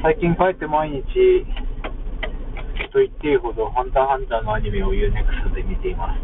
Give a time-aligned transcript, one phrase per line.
[0.00, 1.02] 最近帰って毎日
[2.92, 6.20] と言っていいほど、ハンターハンターのアニメを UNEXT で見ています。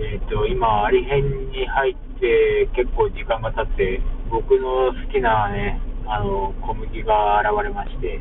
[0.00, 4.00] えっ、と、今、アリ編に入って結構時間が経って、
[4.30, 8.18] 僕の好きなね、あの、小麦が現れまして、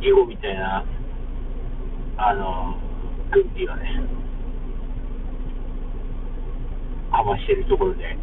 [0.00, 0.84] 囲碁みたいな、
[2.16, 2.78] あの、
[3.32, 4.06] 軍備がね、
[7.10, 8.16] かましてるところで、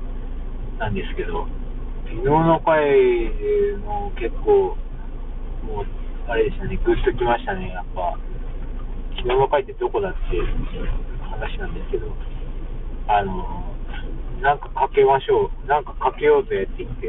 [0.80, 1.46] なんですけど、
[2.08, 2.80] 昨日の回
[3.84, 4.78] の結構、
[5.64, 5.86] もう、
[6.28, 8.18] あれでしたね、ぐっときましたね、やっぱ。
[9.18, 10.20] 昨日の回ってどこだって
[11.22, 12.08] 話なんですけど、
[13.08, 13.76] あの、
[14.42, 17.08] なんかかけましょう、なんかかけようぜって言って、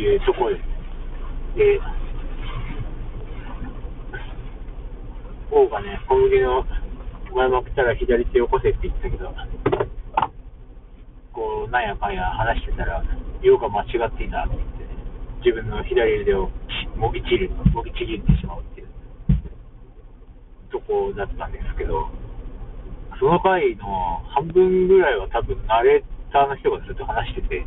[0.00, 0.64] いうところです。
[1.56, 1.80] で、
[5.50, 6.64] 王がね、小麦の
[7.34, 9.32] 前まくったら左手よこせって言ったけど、
[11.70, 13.02] なんやかんや話してたら、
[13.42, 16.50] 用が間違っていたって言って、自分の左腕を
[16.96, 18.88] もぎちる、もぎちぎってしまうっていう
[20.70, 22.10] とこだったんですけど、
[23.20, 23.86] その回の
[24.34, 27.64] 半分ぐらいは多分ナレーターの人がずっと話してて、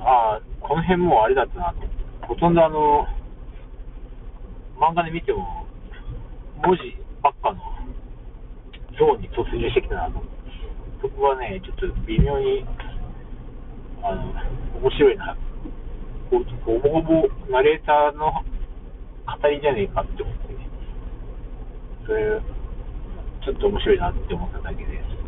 [0.00, 1.80] ああ、この辺もうあれだったなと。
[2.26, 3.06] ほとんどあの、
[4.76, 5.66] 漫画で見ても、
[6.62, 7.60] 文字ばっかの
[8.98, 10.12] ゾーンに突入してきたなと。
[10.12, 10.37] そこ
[11.22, 12.64] はね、ちょっと微妙に、
[14.02, 14.32] あの、
[14.80, 15.36] 面白いな。
[16.30, 20.68] ほほぼほぼナレーターの語りじゃねえかって思ってね。
[22.06, 22.40] それ、
[23.44, 25.27] ちょっと面白いなって思っただけです。